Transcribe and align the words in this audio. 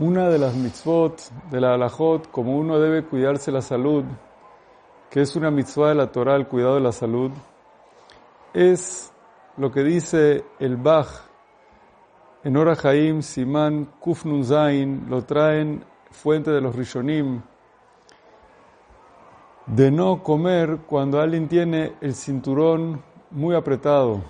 Una 0.00 0.28
de 0.28 0.38
las 0.38 0.54
mitzvot 0.54 1.20
de 1.50 1.60
la 1.60 1.74
halajot, 1.74 2.30
como 2.30 2.56
uno 2.56 2.78
debe 2.78 3.04
cuidarse 3.04 3.50
la 3.50 3.60
salud, 3.60 4.04
que 5.10 5.22
es 5.22 5.34
una 5.34 5.50
mitzvah 5.50 5.88
de 5.88 5.96
la 5.96 6.12
Torah, 6.12 6.36
el 6.36 6.46
cuidado 6.46 6.76
de 6.76 6.82
la 6.82 6.92
salud, 6.92 7.32
es 8.54 9.12
lo 9.56 9.72
que 9.72 9.82
dice 9.82 10.44
el 10.60 10.76
Bach 10.76 11.08
en 12.44 12.56
Ora 12.56 12.76
Haim, 12.80 13.22
Simán, 13.22 13.86
Kufnun 13.98 14.44
Zain, 14.44 15.06
lo 15.08 15.24
traen 15.24 15.84
fuente 16.12 16.52
de 16.52 16.60
los 16.60 16.76
Rishonim, 16.76 17.42
de 19.66 19.90
no 19.90 20.22
comer 20.22 20.78
cuando 20.86 21.20
alguien 21.20 21.48
tiene 21.48 21.96
el 22.00 22.14
cinturón 22.14 23.02
muy 23.32 23.56
apretado 23.56 24.22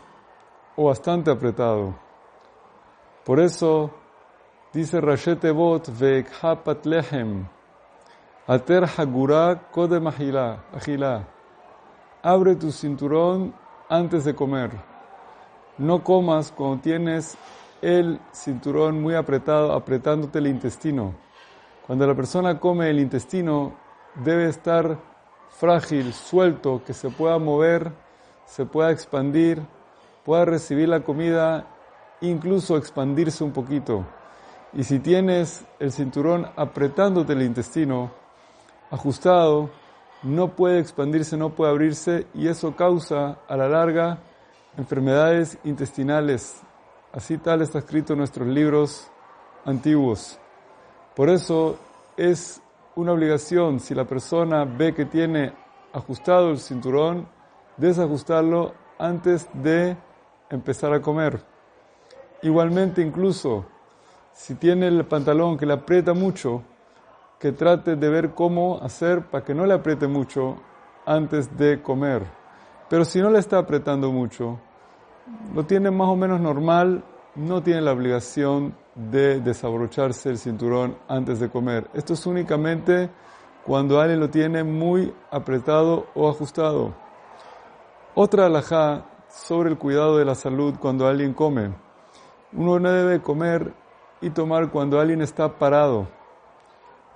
o 0.77 0.87
bastante 0.87 1.31
apretado. 1.31 1.95
Por 3.23 3.39
eso 3.39 3.98
dice 4.73 5.01
Rashete 5.01 5.51
Bot 5.51 5.89
Vekhapat 5.99 6.85
Lehem, 6.87 7.47
Ater 8.47 8.85
Hagura 8.85 9.69
Kodem 9.71 10.07
Agila, 10.07 11.27
abre 12.23 12.57
tu 12.57 12.71
cinturón 12.73 13.55
antes 13.89 14.25
de 14.25 14.35
comer. 14.35 14.71
No 15.79 16.03
comas 16.03 16.51
cuando 16.51 16.83
tienes 16.83 17.37
el 17.81 18.21
cinturón 18.33 19.01
muy 19.01 19.15
apretado, 19.15 19.73
apretándote 19.73 20.39
el 20.39 20.49
intestino. 20.49 21.15
Cuando 21.87 22.07
la 22.07 22.15
persona 22.15 22.59
come 22.59 22.91
el 22.91 22.99
intestino, 22.99 23.75
debe 24.17 24.49
estar 24.49 24.99
frágil, 25.51 26.13
suelto, 26.13 26.83
que 26.85 26.93
se 26.93 27.11
pueda 27.11 27.39
mover, 27.39 27.93
se 28.45 28.67
pueda 28.67 28.91
expandir, 28.91 29.63
pueda 30.25 30.45
recibir 30.45 30.89
la 30.89 31.01
comida, 31.01 31.67
incluso 32.21 32.77
expandirse 32.77 33.45
un 33.45 33.53
poquito. 33.53 34.05
Y 34.73 34.85
si 34.85 34.99
tienes 34.99 35.65
el 35.79 35.93
cinturón 35.93 36.47
apretándote 36.57 37.33
el 37.33 37.43
intestino, 37.43 38.11
ajustado, 38.91 39.71
no 40.23 40.55
puede 40.57 40.81
expandirse, 40.81 41.37
no 41.37 41.51
puede 41.51 41.71
abrirse 41.71 42.27
y 42.35 42.49
eso 42.49 42.75
causa 42.75 43.39
a 43.49 43.57
la 43.57 43.69
larga 43.69 44.19
enfermedades 44.77 45.59
intestinales. 45.65 46.61
Así 47.13 47.39
tal 47.39 47.63
está 47.63 47.79
escrito 47.79 48.13
en 48.13 48.21
nuestros 48.21 48.47
libros 48.47 49.09
antiguos. 49.65 50.39
Por 51.15 51.31
eso 51.31 51.79
es 52.17 52.61
una 52.95 53.13
obligación, 53.13 53.81
si 53.81 53.95
la 53.95 54.05
persona 54.05 54.65
ve 54.65 54.95
que 54.95 55.05
tiene 55.05 55.53
ajustado 55.93 56.51
el 56.51 56.59
cinturón, 56.59 57.29
desajustarlo 57.77 58.75
antes 58.99 59.49
de 59.53 59.97
empezar 60.51 60.93
a 60.93 61.01
comer. 61.01 61.41
Igualmente 62.43 63.03
incluso, 63.03 63.67
si 64.39 64.55
tiene 64.55 64.87
el 64.87 65.05
pantalón 65.05 65.59
que 65.59 65.67
le 65.67 65.73
aprieta 65.73 66.15
mucho, 66.15 66.63
que 67.41 67.51
trate 67.51 67.97
de 67.97 68.09
ver 68.09 68.35
cómo 68.35 68.79
hacer 68.81 69.27
para 69.27 69.45
que 69.45 69.53
no 69.53 69.67
le 69.67 69.75
apriete 69.75 70.07
mucho 70.07 70.59
antes 71.05 71.59
de 71.59 71.83
comer. 71.83 72.23
Pero 72.89 73.05
si 73.05 73.21
no 73.21 73.31
le 73.31 73.41
está 73.41 73.59
apretando 73.59 74.13
mucho, 74.13 74.61
lo 75.53 75.65
tiene 75.67 75.91
más 75.91 76.07
o 76.07 76.15
menos 76.15 76.41
normal, 76.41 77.03
no 77.35 77.65
tiene 77.65 77.81
la 77.81 77.91
obligación 77.91 78.77
de 78.95 79.41
desabrocharse 79.41 80.31
el 80.31 80.39
cinturón 80.39 80.97
antes 81.09 81.41
de 81.41 81.51
comer. 81.51 81.91
Esto 81.93 82.13
es 82.13 82.25
únicamente 82.25 83.11
cuando 83.67 84.01
alguien 84.01 84.21
lo 84.21 84.31
tiene 84.31 84.63
muy 84.63 85.13
apretado 85.33 86.07
o 86.15 86.29
ajustado. 86.29 86.95
Otra 88.15 88.47
alajá 88.47 89.05
sobre 89.29 89.69
el 89.69 89.79
cuidado 89.79 90.17
de 90.17 90.25
la 90.25 90.37
salud 90.37 90.77
cuando 90.79 91.09
alguien 91.09 91.35
come. 91.35 91.75
Uno 92.53 92.79
no 92.79 92.91
debe 92.93 93.21
comer 93.21 93.75
y 94.21 94.31
tomar 94.31 94.71
cuando 94.71 95.01
alguien 95.01 95.23
está 95.23 95.59
parado. 95.59 96.09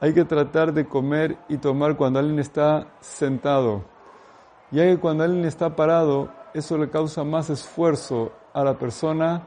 Hay 0.01 0.13
que 0.15 0.25
tratar 0.25 0.73
de 0.73 0.87
comer 0.87 1.39
y 1.49 1.59
tomar 1.59 1.97
cuando 1.97 2.19
alguien 2.19 2.39
está 2.39 2.89
sentado. 3.01 3.85
Ya 4.71 4.85
que 4.85 4.99
cuando 4.99 5.25
alguien 5.25 5.45
está 5.45 5.77
parado, 5.77 6.29
eso 6.55 6.77
le 6.77 6.91
causa 6.91 7.25
más 7.25 7.51
esfuerzo 7.51 8.33
a 8.53 8.65
la 8.65 8.79
persona 8.79 9.47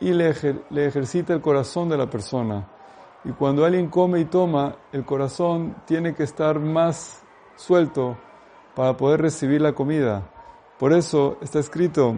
y 0.00 0.12
le, 0.12 0.34
le 0.70 0.86
ejercita 0.86 1.32
el 1.32 1.40
corazón 1.40 1.88
de 1.88 1.96
la 1.96 2.10
persona. 2.10 2.68
Y 3.24 3.30
cuando 3.30 3.64
alguien 3.64 3.88
come 3.88 4.20
y 4.20 4.24
toma, 4.26 4.76
el 4.92 5.04
corazón 5.04 5.76
tiene 5.86 6.14
que 6.14 6.24
estar 6.24 6.60
más 6.60 7.22
suelto 7.56 8.18
para 8.74 8.96
poder 8.96 9.22
recibir 9.22 9.62
la 9.62 9.72
comida. 9.72 10.22
Por 10.78 10.92
eso 10.92 11.38
está 11.40 11.58
escrito 11.58 12.14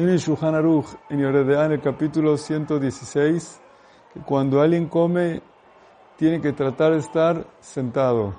en 0.00 0.08
el 0.08 0.18
Shulchan 0.18 0.54
Aruch, 0.54 0.86
en 1.10 1.20
en 1.20 1.72
el 1.72 1.80
capítulo 1.82 2.38
116, 2.38 3.60
que 4.14 4.20
cuando 4.20 4.62
alguien 4.62 4.86
come 4.86 5.42
tiene 6.16 6.40
que 6.40 6.54
tratar 6.54 6.92
de 6.92 7.00
estar 7.00 7.46
sentado. 7.60 8.34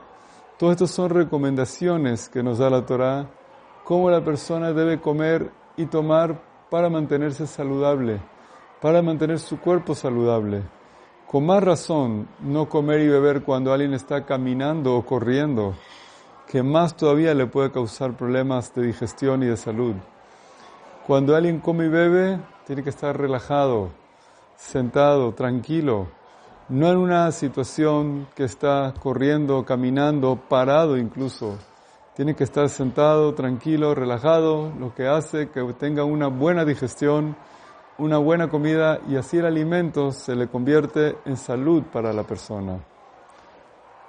Todo 0.58 0.72
esto 0.72 0.88
son 0.88 1.12
recomendaciones 1.12 2.30
que 2.30 2.42
nos 2.42 2.58
da 2.58 2.72
la 2.72 2.84
Torah, 2.84 3.28
cómo 3.84 4.10
la 4.10 4.24
persona 4.24 4.74
debe 4.74 5.00
comer 5.00 5.52
y 5.78 5.86
tomar 5.86 6.42
para 6.72 6.90
mantenerse 6.90 7.46
saludable, 7.46 8.20
para 8.82 9.04
mantener 9.04 9.38
su 9.38 9.60
cuerpo 9.60 9.94
saludable. 9.94 10.64
Con 11.28 11.46
más 11.46 11.64
razón, 11.64 12.28
no 12.40 12.70
comer 12.70 13.02
y 13.02 13.08
beber 13.08 13.44
cuando 13.44 13.72
alguien 13.72 13.94
está 13.94 14.26
caminando 14.26 14.96
o 14.96 15.06
corriendo, 15.06 15.76
que 16.48 16.64
más 16.64 16.98
todavía 16.98 17.36
le 17.36 17.46
puede 17.46 17.72
causar 17.72 18.18
problemas 18.18 18.74
de 18.74 18.82
digestión 18.82 19.44
y 19.44 19.46
de 19.46 19.58
salud. 19.58 19.94
Cuando 21.12 21.36
alguien 21.36 21.60
come 21.60 21.88
y 21.88 21.90
bebe, 21.90 22.40
tiene 22.66 22.84
que 22.84 22.90
estar 22.90 23.20
relajado, 23.20 23.90
sentado, 24.56 25.34
tranquilo, 25.34 26.08
no 26.70 26.90
en 26.90 26.96
una 26.96 27.30
situación 27.34 28.30
que 28.34 28.46
está 28.46 28.94
corriendo, 28.98 29.66
caminando, 29.66 30.38
parado 30.48 30.96
incluso. 30.96 31.58
Tiene 32.16 32.34
que 32.34 32.46
estar 32.46 32.70
sentado, 32.70 33.34
tranquilo, 33.34 33.94
relajado, 33.94 34.72
lo 34.80 34.96
que 34.96 35.10
hace 35.10 35.50
que 35.50 35.62
tenga 35.74 36.06
una 36.06 36.28
buena 36.28 36.64
digestión, 36.64 37.36
una 37.98 38.18
buena 38.18 38.50
comida 38.50 39.02
y 39.10 39.18
así 39.18 39.36
el 39.36 39.48
alimento 39.48 40.14
se 40.14 40.34
le 40.34 40.48
convierte 40.48 41.18
en 41.26 41.36
salud 41.36 41.84
para 41.92 42.14
la 42.14 42.24
persona. 42.24 42.80